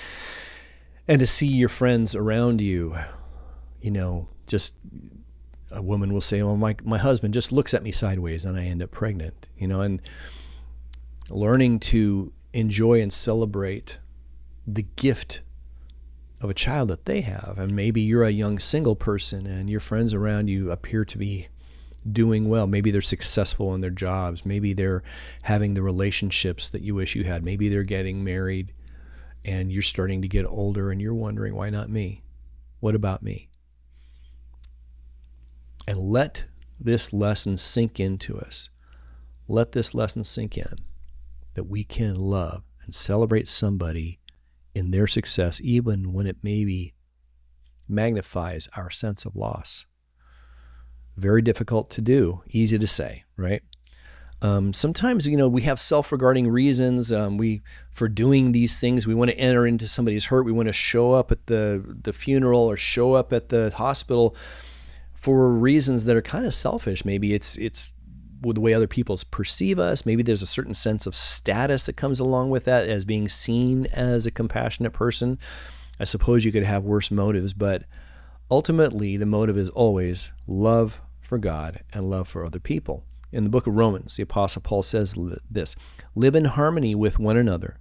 And 1.08 1.20
to 1.20 1.28
see 1.28 1.48
your 1.48 1.70
friends 1.70 2.16
around 2.16 2.62
you, 2.62 2.98
you 3.82 3.92
know, 3.92 4.30
just 4.48 4.76
a 5.72 5.82
woman 5.82 6.14
will 6.14 6.22
say, 6.22 6.42
"Well, 6.42 6.58
my 6.58 6.76
my 6.84 6.98
husband 6.98 7.34
just 7.34 7.52
looks 7.52 7.74
at 7.74 7.84
me 7.84 7.92
sideways 7.92 8.46
and 8.46 8.58
I 8.58 8.66
end 8.66 8.82
up 8.82 8.92
pregnant," 8.92 9.48
you 9.58 9.68
know, 9.68 9.82
and 9.82 10.02
learning 11.30 11.80
to 11.80 12.34
enjoy 12.54 13.02
and 13.02 13.14
celebrate 13.14 13.98
the 14.66 14.86
gift 14.96 15.42
of 16.42 16.50
a 16.50 16.54
child 16.54 16.90
that 16.90 17.06
they 17.06 17.22
have. 17.22 17.56
And 17.58 17.76
maybe 17.76 18.02
you're 18.02 18.24
a 18.24 18.32
young 18.32 18.60
single 18.60 18.96
person 18.96 19.46
and 19.46 19.70
your 19.70 19.80
friends 19.80 20.14
around 20.14 20.48
you 20.48 20.72
appear 20.72 21.06
to 21.06 21.18
be 21.18 21.48
doing 22.10 22.48
well. 22.48 22.66
Maybe 22.66 22.92
they're 22.92 23.02
successful 23.02 23.76
in 23.76 23.82
their 23.82 23.90
jobs. 23.90 24.46
Maybe 24.46 24.74
they're 24.74 25.04
having 25.44 25.74
the 25.74 25.82
relationships 25.82 26.70
that 26.70 26.82
you 26.82 26.96
wish 26.96 27.16
you 27.16 27.26
had. 27.26 27.44
Maybe 27.44 27.68
they're 27.68 27.84
getting 27.84 28.24
married 28.24 28.74
and 29.44 29.72
you're 29.72 29.82
starting 29.82 30.22
to 30.22 30.28
get 30.28 30.46
older 30.46 30.92
and 30.92 31.02
you're 31.02 31.14
wondering, 31.14 31.56
why 31.56 31.70
not 31.70 31.90
me? 31.90 32.24
What 32.80 32.96
about 32.96 33.22
me? 33.22 33.49
And 35.90 35.98
let 35.98 36.46
this 36.80 37.12
lesson 37.14 37.58
sink 37.58 38.00
into 38.00 38.38
us. 38.38 38.70
Let 39.48 39.72
this 39.72 39.96
lesson 39.96 40.24
sink 40.24 40.56
in 40.56 40.76
that 41.56 41.64
we 41.64 41.84
can 41.84 42.14
love 42.14 42.62
and 42.84 42.94
celebrate 42.94 43.48
somebody 43.48 44.20
in 44.76 44.92
their 44.92 45.08
success, 45.08 45.60
even 45.64 46.14
when 46.14 46.28
it 46.28 46.38
maybe 46.44 46.94
magnifies 47.88 48.70
our 48.78 48.92
sense 48.92 49.26
of 49.26 49.36
loss. 49.36 49.88
Very 51.18 51.42
difficult 51.42 51.90
to 51.90 52.02
do, 52.02 52.44
easy 52.52 52.78
to 52.78 52.86
say, 52.86 53.24
right? 53.36 53.64
Um, 54.44 54.74
sometimes 54.74 55.28
you 55.28 55.38
know 55.38 55.48
we 55.48 55.64
have 55.64 55.80
self-regarding 55.80 56.50
reasons 56.50 57.12
um, 57.12 57.38
we 57.38 57.64
for 57.90 58.08
doing 58.08 58.52
these 58.52 58.80
things. 58.80 59.08
We 59.08 59.16
want 59.16 59.32
to 59.32 59.40
enter 59.40 59.66
into 59.66 59.88
somebody's 59.88 60.26
hurt. 60.26 60.46
We 60.46 60.52
want 60.52 60.68
to 60.68 60.74
show 60.74 61.14
up 61.14 61.32
at 61.32 61.48
the 61.48 61.84
the 62.04 62.14
funeral 62.14 62.62
or 62.62 62.78
show 62.78 63.16
up 63.16 63.34
at 63.34 63.50
the 63.50 63.72
hospital 63.76 64.36
for 65.20 65.52
reasons 65.52 66.06
that 66.06 66.16
are 66.16 66.22
kind 66.22 66.46
of 66.46 66.54
selfish. 66.54 67.04
Maybe 67.04 67.34
it's 67.34 67.58
it's 67.58 67.94
the 68.42 68.62
way 68.62 68.74
other 68.74 68.88
people 68.88 69.20
perceive 69.32 69.78
us. 69.78 70.06
Maybe 70.06 70.24
there's 70.24 70.42
a 70.42 70.48
certain 70.48 70.74
sense 70.74 71.06
of 71.06 71.14
status 71.14 71.86
that 71.86 71.98
comes 71.98 72.20
along 72.20 72.50
with 72.50 72.64
that 72.64 72.88
as 72.88 73.04
being 73.04 73.28
seen 73.28 73.86
as 73.88 74.26
a 74.26 74.32
compassionate 74.32 74.94
person. 74.94 75.38
I 76.00 76.06
suppose 76.06 76.46
you 76.46 76.54
could 76.54 76.64
have 76.64 76.86
worse 76.86 77.12
motives, 77.12 77.52
but 77.52 77.84
ultimately 78.50 79.18
the 79.18 79.26
motive 79.26 79.58
is 79.58 79.68
always 79.70 80.32
love 80.48 81.02
for 81.20 81.38
God 81.38 81.84
and 81.92 82.10
love 82.10 82.30
for 82.30 82.46
other 82.46 82.60
people. 82.60 83.04
In 83.32 83.44
the 83.44 83.50
book 83.50 83.68
of 83.68 83.76
Romans, 83.76 84.16
the 84.16 84.24
Apostle 84.24 84.62
Paul 84.62 84.82
says 84.82 85.16
this 85.52 85.76
Live 86.16 86.36
in 86.36 86.46
harmony 86.46 86.96
with 86.96 87.20
one 87.20 87.36
another. 87.36 87.78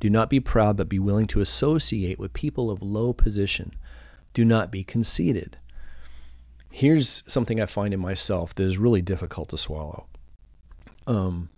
Do 0.00 0.08
not 0.08 0.30
be 0.30 0.40
proud, 0.40 0.78
but 0.78 0.88
be 0.88 0.98
willing 0.98 1.26
to 1.28 1.40
associate 1.40 2.18
with 2.18 2.32
people 2.32 2.70
of 2.70 2.82
low 2.82 3.12
position. 3.12 3.76
Do 4.32 4.44
not 4.44 4.72
be 4.72 4.82
conceited. 4.82 5.58
Here's 6.74 7.22
something 7.26 7.60
I 7.60 7.66
find 7.66 7.92
in 7.92 8.00
myself 8.00 8.54
that 8.54 8.64
is 8.64 8.78
really 8.78 9.02
difficult 9.02 9.50
to 9.50 9.58
swallow. 9.58 10.06
Um, 11.06 11.50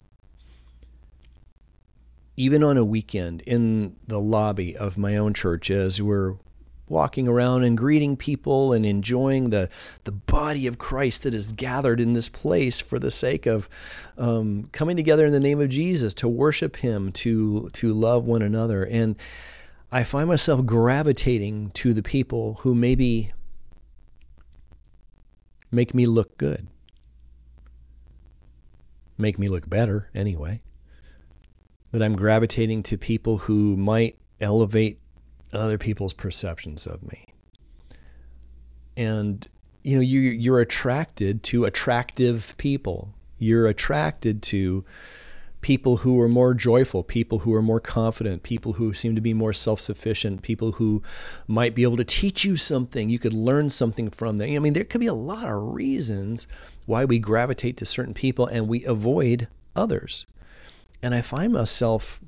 even 2.37 2.65
on 2.65 2.77
a 2.77 2.85
weekend 2.85 3.41
in 3.43 3.95
the 4.07 4.21
lobby 4.21 4.77
of 4.77 4.99
my 4.99 5.17
own 5.17 5.33
church, 5.33 5.71
as 5.71 6.03
we're 6.03 6.35
walking 6.89 7.29
around 7.29 7.63
and 7.63 7.79
greeting 7.79 8.17
people 8.17 8.73
and 8.73 8.85
enjoying 8.85 9.51
the 9.51 9.69
the 10.03 10.13
body 10.13 10.67
of 10.67 10.79
Christ 10.79 11.23
that 11.23 11.33
is 11.33 11.53
gathered 11.53 12.01
in 12.01 12.13
this 12.13 12.29
place 12.29 12.81
for 12.81 12.99
the 12.99 13.13
sake 13.13 13.47
of 13.47 13.69
um, 14.19 14.69
coming 14.73 14.97
together 14.97 15.25
in 15.25 15.33
the 15.33 15.39
name 15.39 15.61
of 15.61 15.69
Jesus 15.69 16.13
to 16.15 16.29
worship 16.29 16.79
Him, 16.79 17.13
to 17.13 17.71
to 17.75 17.95
love 17.95 18.25
one 18.25 18.43
another, 18.43 18.83
and 18.83 19.15
I 19.93 20.03
find 20.03 20.29
myself 20.29 20.67
gravitating 20.67 21.71
to 21.75 21.95
the 21.95 22.03
people 22.03 22.55
who 22.63 22.75
maybe 22.75 23.33
make 25.75 25.95
me 25.95 26.07
look 26.07 26.39
good. 26.39 26.69
Make 29.17 29.39
me 29.39 29.49
look 29.49 29.69
better, 29.69 30.11
anyway. 30.15 30.63
That 31.93 32.03
I'm 32.03 32.17
gravitating 32.17 32.83
to 32.85 32.99
people 32.99 33.39
who 33.39 33.77
might 33.77 34.19
elevate 34.41 34.99
other 35.53 35.79
people's 35.79 36.15
perceptions 36.15 36.87
of 36.87 37.03
me. 37.03 37.27
And 38.97 39.47
you 39.83 39.97
know, 39.97 40.01
you 40.01 40.21
you're 40.21 40.61
attracted 40.61 41.43
to 41.45 41.65
attractive 41.65 42.55
people. 42.57 43.15
You're 43.39 43.67
attracted 43.67 44.43
to 44.45 44.85
people 45.65 45.97
who 45.97 46.21
are 46.21 46.29
more 46.29 46.53
joyful, 46.53 47.03
people 47.03 47.39
who 47.39 47.55
are 47.55 47.63
more 47.63 47.81
confident, 47.81 48.43
people 48.43 48.75
who 48.75 48.93
seem 48.93 49.15
to 49.15 49.21
be 49.23 49.33
more 49.33 49.55
self 49.55 49.81
sufficient, 49.81 50.43
people 50.43 50.73
who 50.73 51.03
might 51.49 51.75
be 51.75 51.85
able 51.85 51.97
to 51.97 52.05
teach 52.05 52.45
you 52.45 52.55
something. 52.55 53.09
You 53.09 53.19
could 53.19 53.33
learn 53.33 53.71
something 53.71 54.11
from 54.11 54.37
them. 54.37 54.55
I 54.55 54.59
mean, 54.59 54.75
there 54.75 54.85
could 54.85 55.01
be 55.01 55.07
a 55.07 55.15
lot 55.15 55.49
of 55.49 55.73
reasons 55.73 56.47
why 56.85 57.07
we 57.07 57.19
gravitate 57.19 57.79
to 57.79 57.87
certain 57.87 58.13
people 58.13 58.47
and 58.47 58.69
we 58.69 58.85
avoid 58.85 59.49
others. 59.75 60.27
And 61.03 61.15
I 61.15 61.23
find 61.23 61.55
myself 61.55 62.21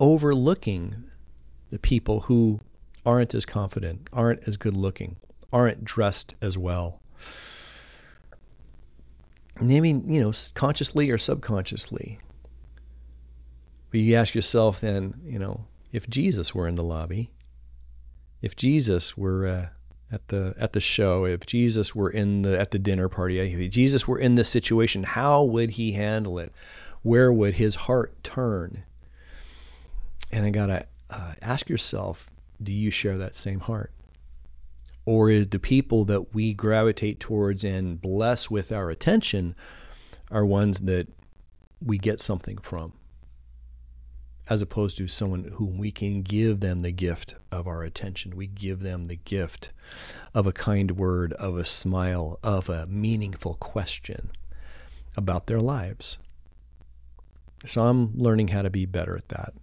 overlooking 0.00 1.04
the 1.70 1.78
people 1.78 2.22
who 2.22 2.58
aren't 3.06 3.34
as 3.36 3.44
confident, 3.44 4.08
aren't 4.12 4.48
as 4.48 4.56
good 4.56 4.76
looking, 4.76 5.14
aren't 5.52 5.84
dressed 5.84 6.34
as 6.42 6.58
well. 6.58 7.00
Maybe, 9.60 9.90
you 9.90 10.20
know, 10.20 10.32
consciously 10.54 11.08
or 11.12 11.18
subconsciously. 11.18 12.18
But 13.94 14.00
you 14.00 14.16
ask 14.16 14.34
yourself 14.34 14.80
then, 14.80 15.20
you 15.24 15.38
know, 15.38 15.66
if 15.92 16.10
Jesus 16.10 16.52
were 16.52 16.66
in 16.66 16.74
the 16.74 16.82
lobby, 16.82 17.30
if 18.42 18.56
Jesus 18.56 19.16
were 19.16 19.46
uh, 19.46 19.66
at 20.10 20.26
the 20.26 20.52
at 20.58 20.72
the 20.72 20.80
show, 20.80 21.24
if 21.26 21.46
Jesus 21.46 21.94
were 21.94 22.10
in 22.10 22.42
the 22.42 22.58
at 22.58 22.72
the 22.72 22.80
dinner 22.80 23.08
party, 23.08 23.38
if 23.38 23.70
Jesus 23.70 24.08
were 24.08 24.18
in 24.18 24.34
this 24.34 24.48
situation, 24.48 25.04
how 25.04 25.44
would 25.44 25.70
he 25.70 25.92
handle 25.92 26.40
it? 26.40 26.52
Where 27.02 27.32
would 27.32 27.54
his 27.54 27.76
heart 27.86 28.24
turn? 28.24 28.82
And 30.32 30.44
I 30.44 30.50
gotta 30.50 30.86
uh, 31.08 31.34
ask 31.40 31.68
yourself: 31.68 32.28
Do 32.60 32.72
you 32.72 32.90
share 32.90 33.16
that 33.18 33.36
same 33.36 33.60
heart? 33.60 33.92
Or 35.06 35.30
is 35.30 35.46
the 35.46 35.60
people 35.60 36.04
that 36.06 36.34
we 36.34 36.52
gravitate 36.52 37.20
towards 37.20 37.62
and 37.62 38.02
bless 38.02 38.50
with 38.50 38.72
our 38.72 38.90
attention 38.90 39.54
are 40.32 40.44
ones 40.44 40.80
that 40.80 41.06
we 41.80 41.96
get 41.96 42.20
something 42.20 42.58
from? 42.58 42.94
As 44.48 44.60
opposed 44.60 44.96
to 44.98 45.08
someone 45.08 45.44
whom 45.54 45.78
we 45.78 45.90
can 45.90 46.22
give 46.22 46.60
them 46.60 46.80
the 46.80 46.92
gift 46.92 47.34
of 47.50 47.66
our 47.66 47.82
attention. 47.82 48.36
We 48.36 48.46
give 48.46 48.80
them 48.80 49.04
the 49.04 49.16
gift 49.16 49.70
of 50.34 50.46
a 50.46 50.52
kind 50.52 50.92
word, 50.92 51.32
of 51.34 51.56
a 51.56 51.64
smile, 51.64 52.38
of 52.42 52.68
a 52.68 52.86
meaningful 52.86 53.54
question 53.54 54.30
about 55.16 55.46
their 55.46 55.60
lives. 55.60 56.18
So 57.64 57.84
I'm 57.84 58.16
learning 58.18 58.48
how 58.48 58.62
to 58.62 58.70
be 58.70 58.84
better 58.84 59.16
at 59.16 59.28
that. 59.28 59.54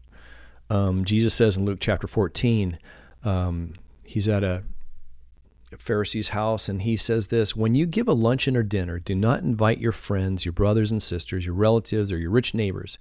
Um, 0.69 1.05
Jesus 1.05 1.33
says 1.33 1.57
in 1.57 1.65
Luke 1.65 1.79
chapter 1.79 2.07
14, 2.07 2.79
um, 3.23 3.73
he's 4.03 4.27
at 4.27 4.43
a 4.43 4.63
Pharisee's 5.77 6.29
house, 6.29 6.67
and 6.67 6.81
he 6.81 6.97
says 6.97 7.27
this 7.27 7.55
When 7.55 7.75
you 7.75 7.85
give 7.85 8.07
a 8.07 8.13
luncheon 8.13 8.57
or 8.57 8.63
dinner, 8.63 8.99
do 8.99 9.15
not 9.15 9.43
invite 9.43 9.79
your 9.79 9.91
friends, 9.91 10.45
your 10.45 10.51
brothers 10.53 10.91
and 10.91 11.01
sisters, 11.01 11.45
your 11.45 11.55
relatives, 11.55 12.11
or 12.11 12.17
your 12.17 12.31
rich 12.31 12.53
neighbors. 12.53 12.97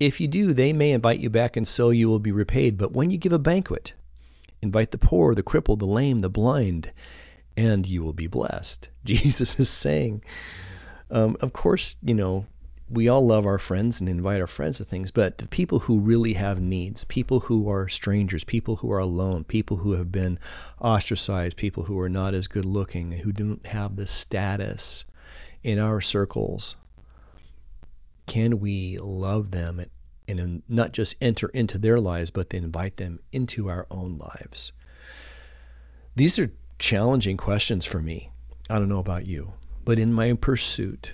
If 0.00 0.20
you 0.20 0.28
do, 0.28 0.52
they 0.52 0.72
may 0.72 0.92
invite 0.92 1.20
you 1.20 1.30
back, 1.30 1.56
and 1.56 1.66
so 1.66 1.90
you 1.90 2.08
will 2.08 2.18
be 2.18 2.32
repaid. 2.32 2.76
But 2.76 2.92
when 2.92 3.10
you 3.10 3.18
give 3.18 3.32
a 3.32 3.38
banquet, 3.38 3.92
invite 4.62 4.90
the 4.90 4.98
poor, 4.98 5.34
the 5.34 5.42
crippled, 5.42 5.80
the 5.80 5.86
lame, 5.86 6.20
the 6.20 6.30
blind, 6.30 6.92
and 7.56 7.86
you 7.86 8.02
will 8.02 8.12
be 8.12 8.26
blessed. 8.26 8.88
Jesus 9.04 9.58
is 9.58 9.68
saying, 9.68 10.22
um, 11.10 11.36
of 11.40 11.52
course, 11.52 11.96
you 12.02 12.14
know, 12.14 12.46
we 12.90 13.08
all 13.08 13.26
love 13.26 13.44
our 13.44 13.58
friends 13.58 14.00
and 14.00 14.08
invite 14.08 14.40
our 14.40 14.46
friends 14.46 14.78
to 14.78 14.84
things, 14.84 15.10
but 15.10 15.50
people 15.50 15.80
who 15.80 15.98
really 15.98 16.32
have 16.34 16.60
needs, 16.60 17.04
people 17.04 17.40
who 17.40 17.70
are 17.70 17.88
strangers, 17.88 18.44
people 18.44 18.76
who 18.76 18.90
are 18.90 18.98
alone, 18.98 19.44
people 19.44 19.78
who 19.78 19.92
have 19.92 20.10
been 20.10 20.38
ostracized, 20.80 21.56
people 21.56 21.84
who 21.84 21.98
are 22.00 22.08
not 22.08 22.32
as 22.32 22.48
good 22.48 22.64
looking, 22.64 23.12
who 23.12 23.32
don't 23.32 23.66
have 23.66 23.96
the 23.96 24.06
status 24.06 25.04
in 25.62 25.78
our 25.78 26.00
circles, 26.00 26.76
can 28.26 28.58
we 28.60 28.96
love 28.98 29.50
them 29.50 29.84
and 30.26 30.62
not 30.68 30.92
just 30.92 31.14
enter 31.20 31.48
into 31.48 31.78
their 31.78 31.98
lives, 31.98 32.30
but 32.30 32.54
invite 32.54 32.96
them 32.96 33.20
into 33.32 33.68
our 33.68 33.86
own 33.90 34.16
lives? 34.18 34.72
These 36.16 36.38
are 36.38 36.52
challenging 36.78 37.36
questions 37.36 37.84
for 37.84 38.00
me. 38.00 38.30
I 38.70 38.78
don't 38.78 38.88
know 38.88 38.98
about 38.98 39.26
you, 39.26 39.52
but 39.84 39.98
in 39.98 40.12
my 40.12 40.32
pursuit, 40.32 41.12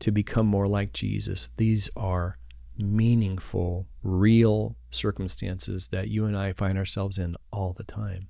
to 0.00 0.10
become 0.10 0.46
more 0.46 0.66
like 0.66 0.92
Jesus. 0.92 1.50
These 1.56 1.90
are 1.96 2.38
meaningful, 2.78 3.86
real 4.02 4.76
circumstances 4.90 5.88
that 5.88 6.08
you 6.08 6.24
and 6.24 6.36
I 6.36 6.52
find 6.52 6.76
ourselves 6.76 7.18
in 7.18 7.36
all 7.50 7.72
the 7.72 7.84
time. 7.84 8.28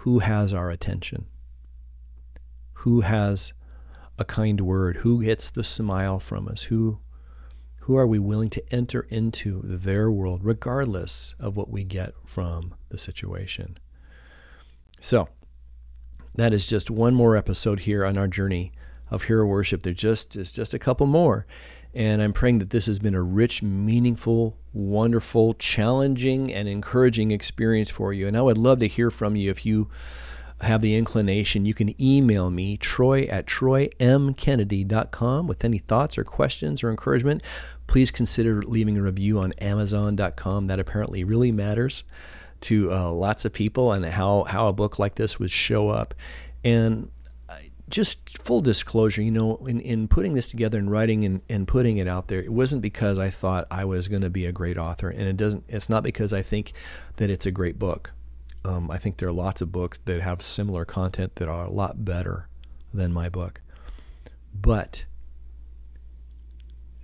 Who 0.00 0.20
has 0.20 0.52
our 0.52 0.70
attention? 0.70 1.26
Who 2.80 3.00
has 3.00 3.52
a 4.18 4.24
kind 4.24 4.60
word? 4.60 4.98
Who 4.98 5.22
gets 5.22 5.50
the 5.50 5.64
smile 5.64 6.18
from 6.18 6.48
us? 6.48 6.64
Who 6.64 7.00
who 7.80 7.96
are 7.96 8.06
we 8.06 8.18
willing 8.18 8.50
to 8.50 8.74
enter 8.74 9.06
into 9.10 9.60
their 9.62 10.10
world 10.10 10.40
regardless 10.42 11.36
of 11.38 11.56
what 11.56 11.70
we 11.70 11.84
get 11.84 12.14
from 12.24 12.74
the 12.88 12.98
situation? 12.98 13.78
So, 15.00 15.28
that 16.34 16.52
is 16.52 16.66
just 16.66 16.90
one 16.90 17.14
more 17.14 17.36
episode 17.36 17.80
here 17.80 18.04
on 18.04 18.18
our 18.18 18.26
journey 18.26 18.72
of 19.10 19.24
hero 19.24 19.46
worship. 19.46 19.82
There 19.82 19.92
just 19.92 20.36
is 20.36 20.50
just 20.50 20.74
a 20.74 20.78
couple 20.78 21.06
more. 21.06 21.46
And 21.94 22.20
I'm 22.20 22.34
praying 22.34 22.58
that 22.58 22.70
this 22.70 22.86
has 22.86 22.98
been 22.98 23.14
a 23.14 23.22
rich, 23.22 23.62
meaningful, 23.62 24.58
wonderful, 24.74 25.54
challenging, 25.54 26.52
and 26.52 26.68
encouraging 26.68 27.30
experience 27.30 27.88
for 27.88 28.12
you. 28.12 28.28
And 28.28 28.36
I 28.36 28.42
would 28.42 28.58
love 28.58 28.80
to 28.80 28.88
hear 28.88 29.10
from 29.10 29.34
you 29.34 29.50
if 29.50 29.64
you 29.64 29.88
have 30.60 30.82
the 30.82 30.94
inclination. 30.94 31.64
You 31.64 31.72
can 31.72 32.00
email 32.00 32.50
me, 32.50 32.76
troy 32.76 33.22
at 33.24 33.46
troymkennedy.com, 33.46 35.46
with 35.46 35.64
any 35.64 35.78
thoughts 35.78 36.18
or 36.18 36.24
questions 36.24 36.82
or 36.82 36.90
encouragement. 36.90 37.42
Please 37.86 38.10
consider 38.10 38.62
leaving 38.62 38.98
a 38.98 39.02
review 39.02 39.38
on 39.38 39.52
amazon.com. 39.54 40.66
That 40.66 40.80
apparently 40.80 41.24
really 41.24 41.52
matters 41.52 42.04
to 42.62 42.92
uh, 42.92 43.10
lots 43.10 43.44
of 43.44 43.52
people 43.52 43.92
and 43.92 44.04
how, 44.04 44.44
how 44.44 44.68
a 44.68 44.72
book 44.72 44.98
like 44.98 45.14
this 45.14 45.38
would 45.38 45.50
show 45.50 45.88
up. 45.88 46.14
And 46.64 47.10
just 47.88 48.42
full 48.42 48.60
disclosure, 48.60 49.22
you 49.22 49.30
know, 49.30 49.56
in, 49.66 49.80
in 49.80 50.08
putting 50.08 50.34
this 50.34 50.48
together 50.48 50.78
and 50.78 50.90
writing 50.90 51.24
and, 51.24 51.40
and 51.48 51.68
putting 51.68 51.98
it 51.98 52.08
out 52.08 52.28
there, 52.28 52.40
it 52.40 52.52
wasn't 52.52 52.82
because 52.82 53.18
I 53.18 53.30
thought 53.30 53.66
I 53.70 53.84
was 53.84 54.08
going 54.08 54.22
to 54.22 54.30
be 54.30 54.44
a 54.46 54.52
great 54.52 54.76
author. 54.76 55.08
And 55.08 55.22
it 55.22 55.36
doesn't, 55.36 55.64
it's 55.68 55.88
not 55.88 56.02
because 56.02 56.32
I 56.32 56.42
think 56.42 56.72
that 57.16 57.30
it's 57.30 57.46
a 57.46 57.52
great 57.52 57.78
book. 57.78 58.12
Um, 58.64 58.90
I 58.90 58.98
think 58.98 59.18
there 59.18 59.28
are 59.28 59.32
lots 59.32 59.60
of 59.60 59.70
books 59.70 60.00
that 60.06 60.20
have 60.20 60.42
similar 60.42 60.84
content 60.84 61.36
that 61.36 61.48
are 61.48 61.66
a 61.66 61.70
lot 61.70 62.04
better 62.04 62.48
than 62.92 63.12
my 63.12 63.28
book. 63.28 63.60
But 64.52 65.04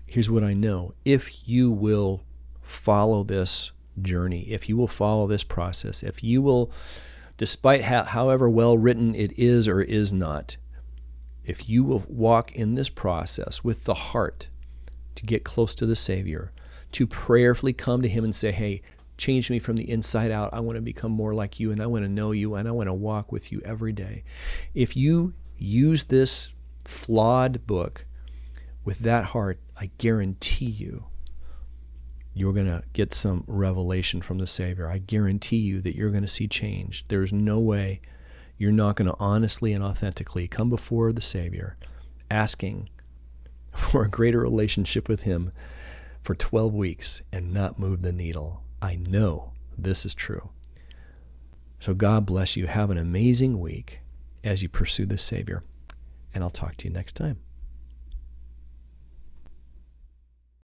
here's 0.06 0.30
what 0.30 0.42
I 0.42 0.54
know 0.54 0.94
if 1.04 1.48
you 1.48 1.70
will 1.70 2.22
follow 2.60 3.22
this 3.22 3.70
journey, 4.00 4.42
if 4.50 4.68
you 4.68 4.76
will 4.76 4.88
follow 4.88 5.26
this 5.26 5.44
process, 5.44 6.02
if 6.02 6.24
you 6.24 6.42
will, 6.42 6.72
despite 7.36 7.82
how, 7.82 8.04
however 8.04 8.48
well 8.48 8.76
written 8.76 9.14
it 9.14 9.32
is 9.38 9.68
or 9.68 9.82
is 9.82 10.12
not, 10.12 10.56
if 11.44 11.68
you 11.68 11.84
will 11.84 12.04
walk 12.08 12.52
in 12.52 12.74
this 12.74 12.88
process 12.88 13.64
with 13.64 13.84
the 13.84 13.94
heart 13.94 14.48
to 15.14 15.26
get 15.26 15.44
close 15.44 15.74
to 15.76 15.86
the 15.86 15.96
Savior, 15.96 16.52
to 16.92 17.06
prayerfully 17.06 17.72
come 17.72 18.02
to 18.02 18.08
Him 18.08 18.24
and 18.24 18.34
say, 18.34 18.52
Hey, 18.52 18.82
change 19.16 19.50
me 19.50 19.58
from 19.58 19.76
the 19.76 19.88
inside 19.90 20.30
out. 20.30 20.52
I 20.52 20.60
want 20.60 20.76
to 20.76 20.82
become 20.82 21.12
more 21.12 21.34
like 21.34 21.60
you 21.60 21.70
and 21.70 21.82
I 21.82 21.86
want 21.86 22.04
to 22.04 22.08
know 22.08 22.32
you 22.32 22.54
and 22.54 22.66
I 22.66 22.72
want 22.72 22.88
to 22.88 22.94
walk 22.94 23.30
with 23.30 23.52
you 23.52 23.60
every 23.64 23.92
day. 23.92 24.24
If 24.74 24.96
you 24.96 25.34
use 25.58 26.04
this 26.04 26.52
flawed 26.84 27.66
book 27.66 28.06
with 28.84 29.00
that 29.00 29.26
heart, 29.26 29.60
I 29.76 29.90
guarantee 29.98 30.66
you, 30.66 31.04
you're 32.34 32.52
going 32.52 32.66
to 32.66 32.82
get 32.94 33.12
some 33.12 33.44
revelation 33.46 34.22
from 34.22 34.38
the 34.38 34.46
Savior. 34.46 34.88
I 34.88 34.98
guarantee 34.98 35.58
you 35.58 35.80
that 35.82 35.94
you're 35.94 36.10
going 36.10 36.22
to 36.22 36.28
see 36.28 36.48
change. 36.48 37.06
There's 37.08 37.32
no 37.32 37.58
way 37.58 38.00
you're 38.62 38.70
not 38.70 38.94
going 38.94 39.10
to 39.10 39.16
honestly 39.18 39.72
and 39.72 39.82
authentically 39.82 40.46
come 40.46 40.70
before 40.70 41.12
the 41.12 41.20
Savior 41.20 41.76
asking 42.30 42.88
for 43.72 44.04
a 44.04 44.08
greater 44.08 44.38
relationship 44.38 45.08
with 45.08 45.22
Him 45.22 45.50
for 46.20 46.36
12 46.36 46.72
weeks 46.72 47.22
and 47.32 47.52
not 47.52 47.80
move 47.80 48.02
the 48.02 48.12
needle. 48.12 48.62
I 48.80 48.94
know 48.94 49.50
this 49.76 50.06
is 50.06 50.14
true. 50.14 50.50
So 51.80 51.92
God 51.92 52.24
bless 52.24 52.56
you. 52.56 52.68
Have 52.68 52.90
an 52.90 52.98
amazing 52.98 53.58
week 53.58 53.98
as 54.44 54.62
you 54.62 54.68
pursue 54.68 55.06
the 55.06 55.18
Savior. 55.18 55.64
And 56.32 56.44
I'll 56.44 56.50
talk 56.50 56.76
to 56.76 56.86
you 56.86 56.94
next 56.94 57.16
time. 57.16 57.40